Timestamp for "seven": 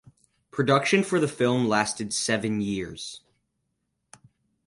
2.11-2.59